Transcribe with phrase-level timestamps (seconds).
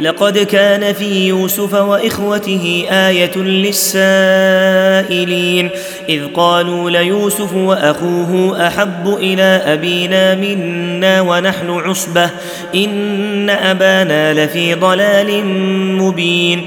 [0.00, 4.90] لقد كان في يوسف وإخوته آية للسائلين
[6.08, 12.30] إذ قالوا ليوسف وأخوه أحب إلى أبينا منا ونحن عصبة
[12.74, 15.44] إن أبانا لفي ضلال
[15.98, 16.66] مبين.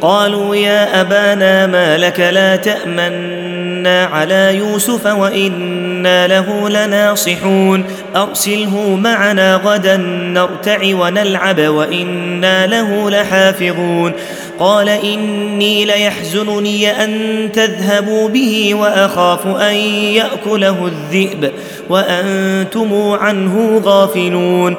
[0.00, 7.84] قالوا يا أبانا ما لك لا تأمنا على يوسف وإنا له لناصحون
[8.16, 9.96] أرسله معنا غدا
[10.34, 14.12] نرتع ونلعب وإنا له لحافظون
[14.58, 19.74] قال إني ليحزنني أن تذهبوا به وأخاف أن
[20.14, 21.52] يأكله الذئب
[21.88, 24.76] وأنتم عنه غافلون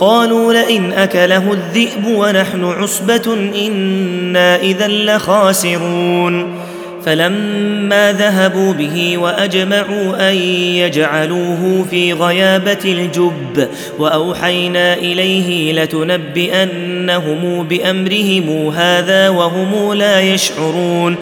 [0.00, 6.58] قالوا لئن أكله الذئب ونحن عصبة إنا اذا لخاسرون.
[7.04, 10.34] فلما ذهبوا به وأجمعوا أن
[10.74, 21.16] يجعلوه في غيابة الجب وأوحينا إليه لتنبئنهم بأمرهم هذا وهم لا يشعرون.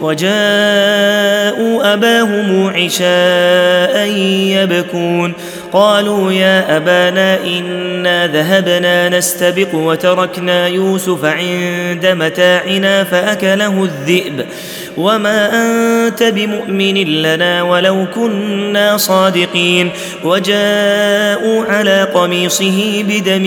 [0.00, 4.08] وجاءوا أباهم عشاء
[4.62, 5.32] يبكون.
[5.72, 14.46] قالوا يا أبانا إنا ذهبنا نستبق وتركنا يوسف عند متاعنا فأكله الذئب.
[14.96, 19.90] وما أنت بمؤمن لنا ولو كنا صادقين.
[20.24, 23.44] وجاءوا على قميصه بدم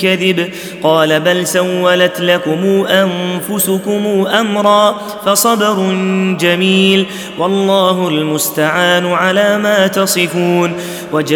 [0.00, 0.48] كذب.
[0.82, 5.92] قال بل سولت لكم أنفسكم أمرا فصبر
[6.40, 7.06] جميل.
[7.38, 10.72] والله المستعان على ما تصفون.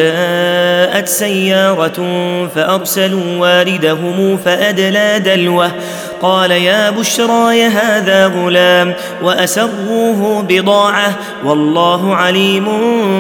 [0.09, 1.99] وجاءت سيارة
[2.55, 5.71] فأرسلوا واردهم فأدلى دلوه.
[6.23, 12.67] قال يا بشرى هذا غلام وأسروه بضاعة والله عليم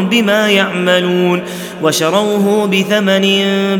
[0.08, 1.42] بما يعملون.
[1.82, 3.26] وشروه بثمن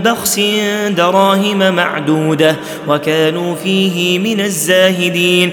[0.02, 0.40] بخس
[0.88, 2.56] دراهم معدودة
[2.88, 5.52] وكانوا فيه من الزاهدين.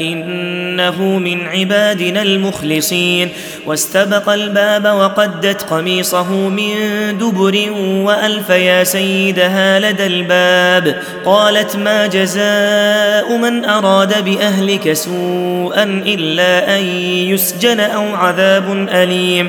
[0.00, 3.28] إنه من عبادنا المخلصين.
[3.66, 6.74] واستبق الباب وقدت قميصه من
[7.18, 11.02] دبر وألف يا سيدها لدى الباب.
[11.24, 16.84] قالت ما جزاء من أراد بأهلك سوءا إلا أن
[17.32, 19.48] يسجن أو عذاب أليم.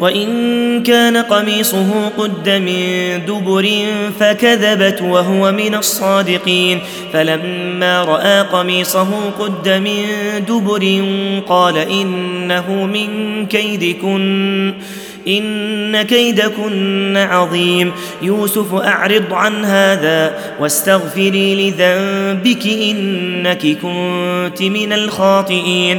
[0.00, 3.68] وإن كان قميصه قد من دبر
[4.20, 6.80] فكذبت وهو من الصادقين.
[7.12, 10.04] فلما رأى قميصه قد من
[10.48, 11.04] دبر
[11.48, 14.74] قال إنه من كيدكن
[15.28, 17.92] إن كيدكن عظيم.
[18.22, 25.98] يوسف أعرض عن هذا واستغفري لذنبك إنك كنت من الخاطئين.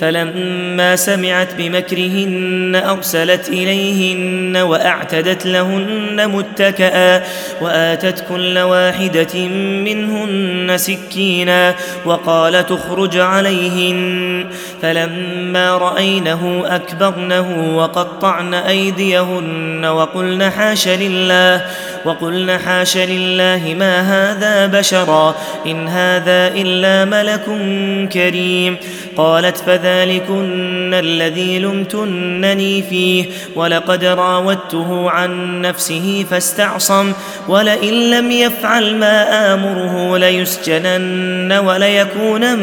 [0.00, 7.22] فلما سمعت بمكرهن أرسلت إليهن وأعتدت لهن متكئا
[7.60, 9.48] وآتت كل واحدة
[9.84, 11.74] منهن سكينا
[12.04, 14.46] وقال تخرج عليهن
[14.82, 21.64] فلما رأينه أكبرنه وقطعن أيديهن وقلن حاش لله
[22.04, 25.34] وقلن حاش لله ما هذا بشرا
[25.66, 27.44] إن هذا إلا ملك
[28.12, 28.76] كريم
[29.16, 29.56] قالت
[29.90, 33.24] فذلكن الذي لمتنني فيه.
[33.56, 37.12] ولقد راودته عن نفسه فاستعصم
[37.48, 42.58] ولئن لم يفعل ما آمره ليسجنن وليكون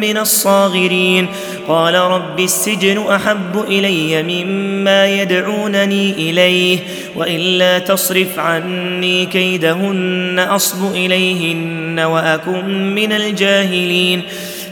[0.00, 1.28] من الصاغرين.
[1.68, 6.78] قال رب السجن أحب إلي مما يدعونني إليه
[7.14, 14.22] والا تصرف عني كيدهن أصب إليهن وأكن من الجاهلين.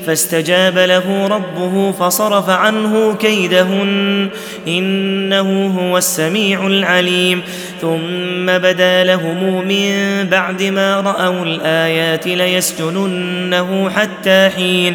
[0.07, 4.29] فاستجاب له ربه فصرف عنه كيدهن.
[4.69, 7.43] إنه هو السميع العليم.
[7.81, 14.95] ثم بدا لهم من بعد ما رأوا الآيات ليسجننه حتى حين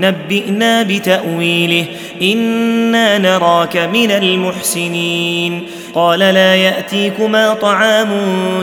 [0.00, 1.84] نبئنا بتأويله.
[2.22, 5.66] إنا نراك من المحسنين.
[5.94, 8.08] قال لا يأتيكما طعام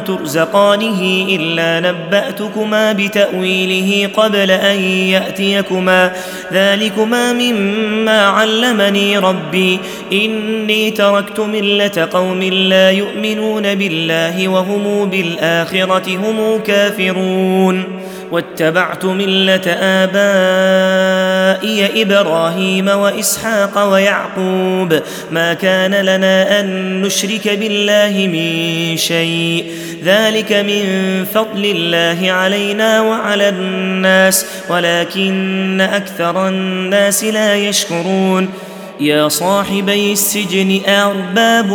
[0.07, 6.11] ترزقانه إلا نبأتكما بتأويله قبل أن يأتيكما.
[6.53, 9.79] ذلكما مما علمني ربي.
[10.13, 18.02] إني تركت ملة قوم لا يؤمنون بالله وهم بالآخرة هم كافرون.
[18.31, 21.63] واتبعت ملة آبائي
[22.01, 24.99] إبراهيم وإسحاق ويعقوب.
[25.31, 29.71] ما كان لنا أن نشرك بالله من شيء.
[30.03, 30.85] ذلك من
[31.33, 38.49] فضل الله علينا وعلى الناس ولكن أكثر الناس لا يشكرون.
[38.99, 41.71] يا صاحبي السجن ارباب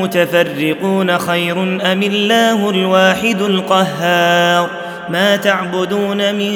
[0.00, 6.52] متفرقون خير أم الله الواحد القهار؟ ما تعبدون من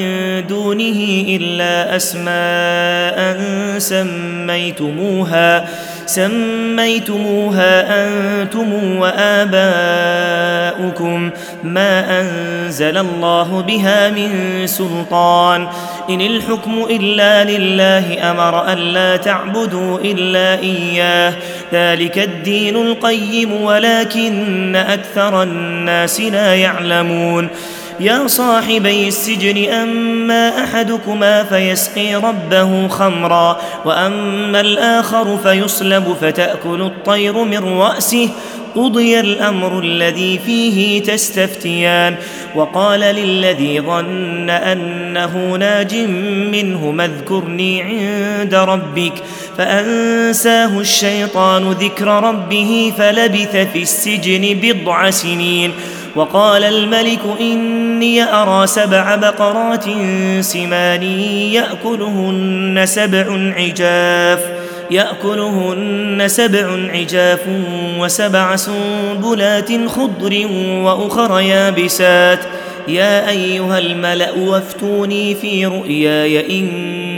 [0.47, 3.41] دونه إلا أسماء
[3.79, 5.69] سميتموها
[6.07, 9.71] سميتموها أنتم وآباؤكم.
[11.65, 14.31] ما أنزل الله بها من
[14.67, 15.69] سلطان.
[16.11, 21.33] إن الحكم إلا لله أمر الا تعبدوا إلا إياه.
[21.73, 27.49] ذلك الدين القيم ولكن أكثر الناس لا يعلمون.
[28.01, 38.29] يا صاحبي السجن أما أحدكما فيسقي ربه خمرا وأما الآخر فيصلب فتأكل الطير من رأسه.
[38.75, 42.15] قضي الأمر الذي فيه تستفتيان.
[42.55, 45.95] وقال للذي ظن أنه ناج
[46.53, 49.13] منه اذكرني عند ربك.
[49.59, 55.73] فأنساه الشيطان ذكر ربه فلبث في السجن بضع سنين.
[56.17, 59.85] وقال الملك إني أرى سبع بقرات
[60.41, 61.03] سمان
[61.53, 64.41] يأكلهن سبع عجاف
[64.91, 67.41] يأكلهن سبع عجاف
[67.99, 70.47] وسبع سنبلات خضر
[70.85, 72.41] وأخر يابسات.
[72.89, 76.67] يا أيها الملأ وافتوني في رؤياي إن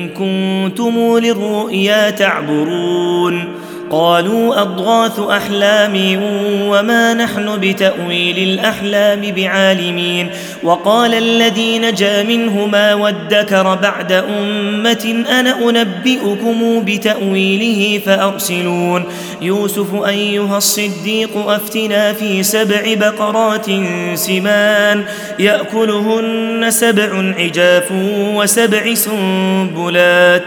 [0.08, 3.61] كنتم للرؤيا تعبرون.
[3.92, 6.22] قالوا أضغاث أحلام
[6.68, 10.30] وما نحن بتأويل الأحلام بعالمين
[10.62, 19.04] وقال الذي نجا منهما وادكر بعد أمة أنا أنبئكم بتأويله فأرسلون
[19.42, 23.66] يوسف أيها الصديق أفتنا في سبع بقرات
[24.14, 25.04] سمان
[25.38, 27.92] يأكلهن سبع عجاف
[28.34, 30.42] وسبع سنبلات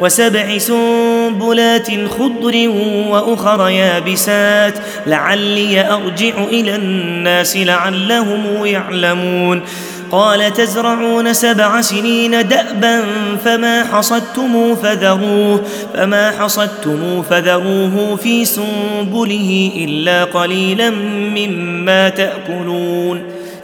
[0.00, 1.88] وسبع سنبلات
[2.18, 2.68] خضر
[3.08, 4.74] وأخر يابسات.
[5.06, 9.62] لعلي أرجع إلى الناس لعلهم يعلمون.
[10.10, 13.04] قال تزرعون سبع سنين دأبا
[13.44, 15.62] فما حصدتم فذروه
[15.94, 20.90] فما حصدتم فذروه في سنبله إلا قليلا
[21.36, 23.37] مما تأكلون.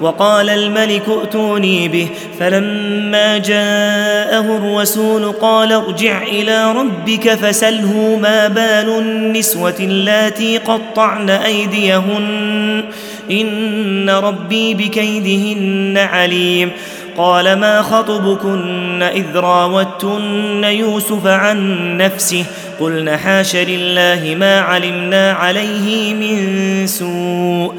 [0.00, 2.08] وقال الملك ائتوني به.
[2.40, 12.84] فلما جاءه الرسول قال ارجع إلى ربك فسله ما بال النسوة اللاتي قطعن أيديهن.
[13.30, 16.70] إن ربي بكيدهن عليم.
[17.16, 22.44] قال ما خطبكن إذ راوتن يوسف عن نفسه؟
[22.80, 27.74] قلن حاش لله ما علمنا عليه من سوء.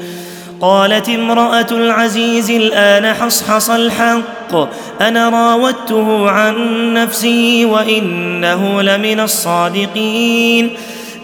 [0.60, 4.54] قالت امرأة العزيز الآن حصحص الحق
[5.00, 6.54] أنا راودته عن
[6.94, 10.70] نفسه وإنه لمن الصادقين.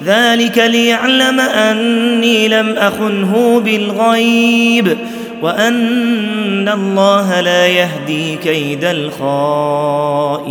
[0.05, 4.97] ذلك ليعلم أني لم أخنه بالغيب
[5.43, 10.43] وأن الله لا يهدي كيد الخائنين.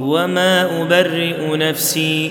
[0.00, 2.30] وما أبرئ نفسي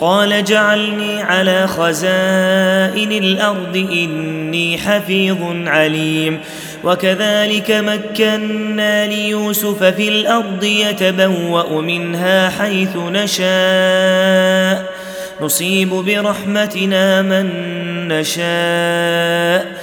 [0.00, 6.40] قال جعلني على خزائن الأرض إني حفيظ عليم.
[6.84, 14.92] وكذلك مكنا ليوسف في الأرض يتبوأ منها حيث نشاء.
[15.40, 17.48] نصيب برحمتنا من
[18.08, 19.82] نشاء.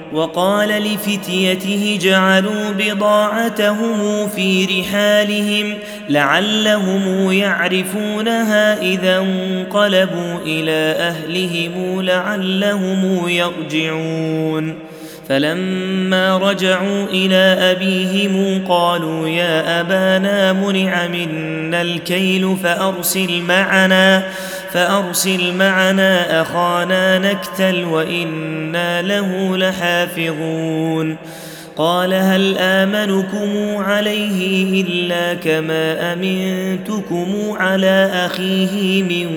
[0.13, 5.77] وقال لفتيته جعلوا بضاعتهم في رحالهم
[6.09, 14.75] لعلهم يعرفونها إذا انقلبوا إلى أهلهم لعلهم يرجعون.
[15.29, 24.23] فلما رجعوا إلى أبيهم قالوا يا أبانا منع منا الكيل فأرسل معنا
[24.73, 31.17] فأرسل معنا أخانا نكتل وإنا له لحافظون.
[31.77, 37.27] قال هل آمنكم عليه إلا كما أمنتكم
[37.59, 39.29] على أخيه من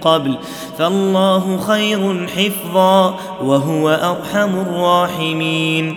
[0.00, 0.34] قبل؟
[0.78, 5.96] فالله خير حفظا وهو أرحم الراحمين.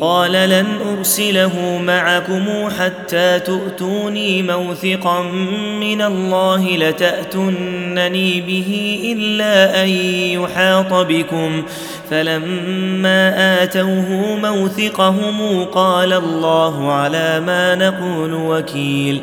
[0.00, 0.66] قال لن
[0.98, 5.22] أرسله معكم حتى تؤتوني موثقا
[5.80, 11.62] من الله لتاتونني به إلا أن يحاط بكم.
[12.10, 19.22] فلما آتوه موثقهم قال الله على ما نقول وكيل.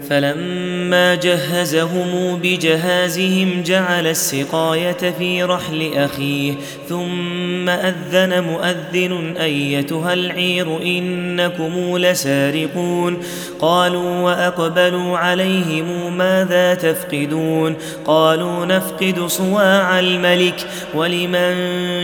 [0.11, 6.53] فلما جهزهم بجهازهم جعل السقاية في رحل أخيه
[6.89, 13.17] ثم أذن مؤذن أيتها العير إنكم لسارقون.
[13.59, 17.75] قالوا وأقبلوا عليهم ماذا تفقدون؟
[18.05, 21.55] قالوا نفقد صواع الملك ولمن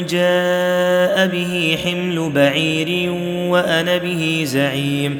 [0.05, 3.11] جاء به حمل بعير
[3.49, 5.19] وأنا به زعيم.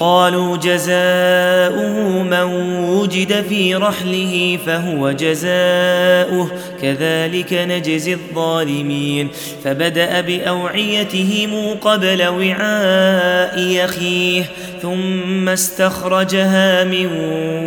[0.00, 2.42] قالوا جزاؤه من
[2.90, 6.50] وجد في رحله فهو جزاؤه.
[6.82, 9.28] كذلك نجزي الظالمين.
[9.64, 14.44] فبدأ بأوعيتهم قبل وعاء اخيه
[14.82, 17.06] ثم استخرجها من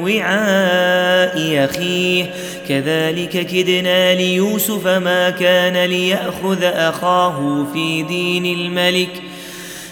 [0.04, 2.26] وعاء اخيه
[2.69, 9.33] كذلك كدنا ليوسف ما كان ليأخذ أخاه في دين الملك.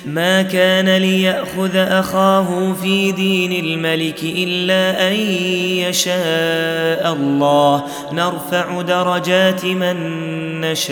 [0.06, 5.14] ما كان ليأخذ أخاه في دين الملك إلا أن
[5.90, 7.84] يشاء الله.
[8.12, 9.96] نرفع درجات من
[10.62, 10.92] نشاء.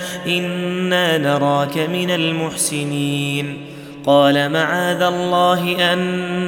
[0.27, 3.57] إنا نراك من المحسنين.
[4.05, 5.99] قال معاذ الله أن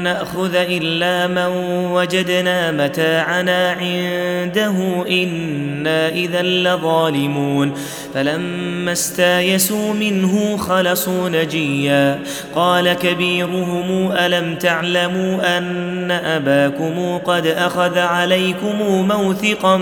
[0.04, 1.56] نأخذ إلا من
[1.92, 7.74] وجدنا متاعنا عنده إنا إذا لظالمون.
[8.14, 12.20] فلما استايسوا منه خلصوا نجيا.
[12.56, 19.78] قال كبيرهم ألم تعلموا أن أباكم قد أخذ عليكم موثقا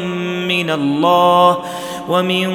[0.48, 1.58] من الله؟
[2.12, 2.52] ومن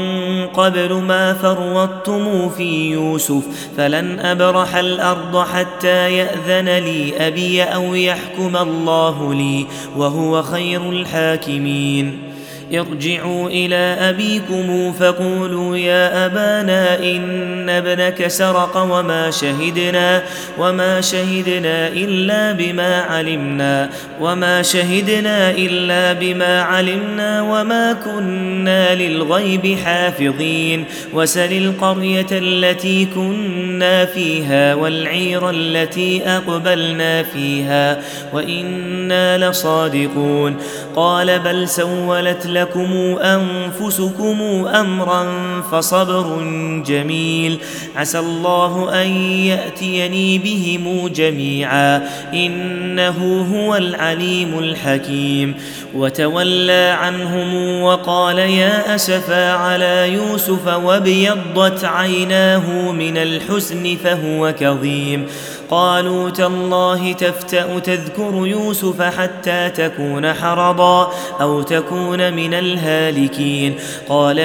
[0.47, 3.42] قبل ما فرطتم في يوسف
[3.77, 9.66] فلن أبرح الأرض حتى يأذن لي أبي أو يحكم الله لي
[9.97, 12.36] وهو خير الحاكمين
[12.75, 20.23] ارجعوا إلى أبيكم فقولوا يا أبانا إن ابنك سرق وما شهدنا
[20.59, 31.53] وما شهدنا إلا بما علمنا وما شهدنا إلا بما علمنا وما كنا للغيب حافظين وسل
[31.53, 38.03] القرية التي كنا فيها والعير التي أقبلنا فيها
[38.33, 40.57] وإنا لصادقون
[40.97, 45.27] قال بل سولت لكم أنفسكم أمرا
[45.73, 46.42] فصبر
[46.87, 47.59] جميل.
[47.97, 52.09] عسى الله أن يأتيني بهم جميعا.
[52.35, 55.55] إنه هو العليم الحكيم.
[55.95, 65.27] وتولى عنهم وقال يا اسفا على يوسف وابيضت عيناه من الحزن فهو كظيم.
[65.71, 73.75] قالوا تالله تفتأ تذكر يوسف حتى تكون حرضا أو تكون من الهالكين
[74.09, 74.39] قال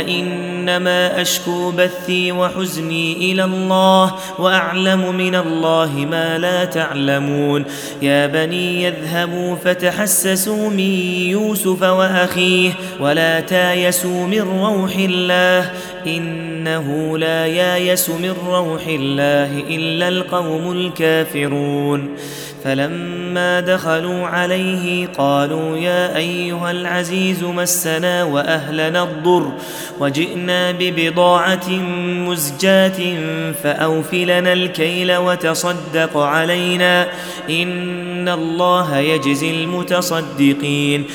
[0.61, 7.65] إنما أشكو بثي وحزني إلى الله وأعلم من الله ما لا تعلمون.
[8.01, 10.79] يا بني يذهبوا فتحسسوا من
[11.33, 15.71] يوسف وأخيه ولا تايسوا من روح الله
[16.07, 22.09] إنه لا يايس من روح الله إلا القوم الكافرون.
[22.63, 29.51] فلما دخلوا عليه قالوا يا أيها العزيز مسنا وأهلنا الضر
[29.99, 31.69] وجئنا ببضاعة
[32.27, 32.99] مزجاة
[33.63, 37.07] فأوفلنا الكيل وتصدق علينا
[37.49, 41.05] إن الله يجزي المتصدقين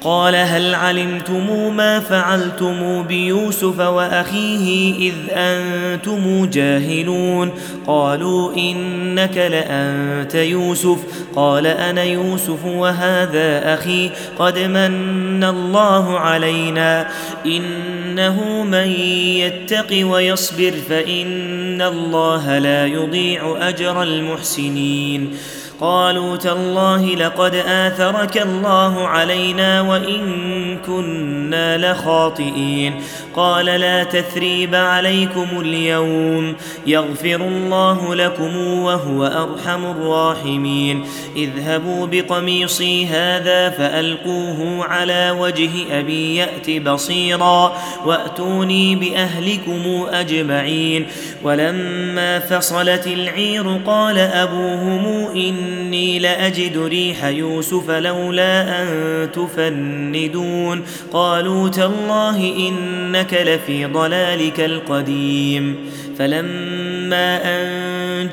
[0.00, 7.50] قال هل علمتم ما فعلتم بيوسف وأخيه إذ أنتم جاهلون؟
[7.86, 10.98] قالوا إنك لأنت يوسف.
[11.36, 14.10] قال أنا يوسف وهذا أخي.
[14.38, 17.08] قد من الله علينا.
[17.46, 18.90] إنه من
[19.36, 25.36] يتق ويصبر فإن الله لا يضيع أجر المحسنين.
[25.80, 32.94] قالوا تالله لقد آثرك الله علينا وإن كنا لخاطئين.
[33.36, 36.56] قال لا تثريب عليكم اليوم.
[36.86, 41.04] يغفر الله لكم وهو أرحم الراحمين.
[41.36, 51.06] اذهبوا بقميصي هذا فألقوه على وجه أبي يأت بصيرا وأتوني بأهلكم أجمعين.
[51.42, 58.88] ولما فصلت العير قال أبوهم إن إني لأجد ريح يوسف لولا أن
[59.32, 60.82] تفندون.
[61.12, 65.76] قالوا تالله إنك لفي ضلالك القديم.
[66.18, 67.70] فلما أن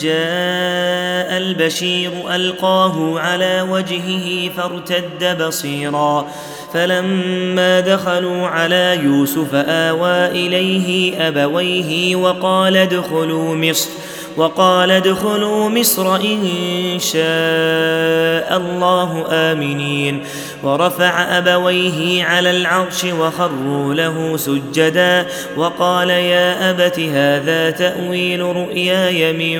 [0.01, 6.27] جاء البشير ألقاه على وجهه فارتد بصيرا.
[6.73, 13.89] فلما دخلوا على يوسف آوى إليه أبويه وقال ادخلوا مصر.
[14.37, 20.23] وقال ادخلوا مصر إن شاء الله آمنين.
[20.63, 25.25] ورفع أبويه على العرش وخروا له سجدا.
[25.57, 29.59] وقال يا أبت هذا تأويل رؤياي من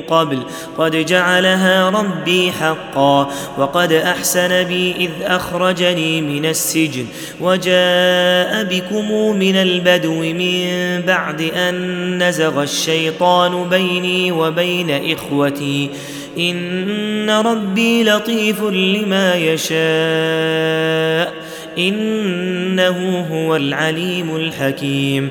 [0.00, 0.38] قبل.
[0.78, 3.30] قد جعلها ربي حقا.
[3.58, 7.06] وقد أحسن بي إذ أخرجني من السجن.
[7.40, 10.66] وجاء بكم من البدو من
[11.06, 13.68] بعد أن نزغ الشيطان
[14.04, 15.90] بيني وبين إخوتي.
[16.38, 21.34] إن ربي لطيف لما يشاء.
[21.78, 25.30] إنه هو العليم الحكيم.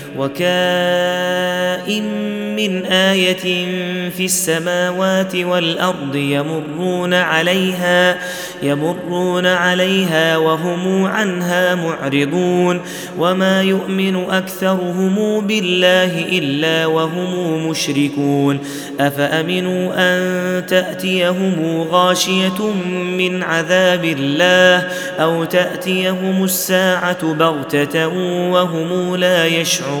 [0.17, 2.03] وكائن
[2.55, 3.65] من آية
[4.09, 8.17] في السماوات والأرض يمرون عليها
[8.63, 12.81] يمرون عليها وهم عنها معرضون.
[13.17, 18.59] وما يؤمن أكثرهم بالله إلا وهم مشركون.
[18.99, 22.61] أفأمنوا أن تأتيهم غاشية
[23.17, 24.87] من عذاب الله
[25.19, 28.07] أو تأتيهم الساعة بغتة
[28.51, 30.00] وهم لا يشعرون؟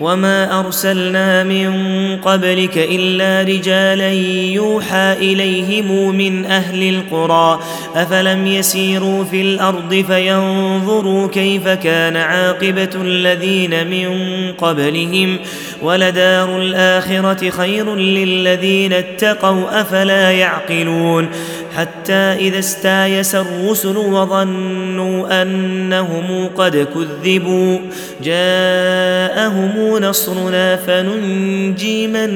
[0.00, 1.72] وما ارسلنا من
[2.16, 4.12] قبلك الا رجالا
[4.52, 7.60] يوحى اليهم من أهل القرى
[7.94, 14.12] افلم يسيروا في الأرض فينظروا كيف كان عاقبه الذين من
[14.52, 15.38] قبلهم
[15.82, 21.28] ولدار الاخره خير للذين اتقوا افلا يعقلون
[21.76, 27.78] حتى إذا استايس الرسل وظنوا أنهم قد كذبوا.
[28.22, 32.30] جاءهم نصرنا فننجي من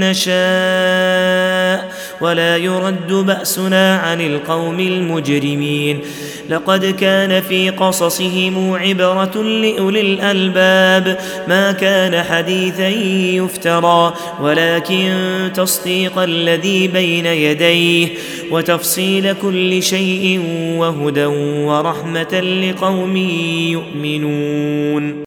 [0.00, 1.90] نشاء.
[2.20, 6.00] ولا يرد بأسنا عن القوم المجرمين.
[6.50, 11.18] لقد كان في قصصهم عبرة لأولي الألباب.
[11.48, 12.88] ما كان حديثا
[13.38, 15.12] يفترى ولكن
[15.54, 18.08] تصديق الذي بين يديه
[18.50, 20.40] وتفصيل كل شيء
[20.78, 21.26] وهدى
[21.66, 23.16] ورحمة لقوم
[23.72, 25.24] يؤمنون.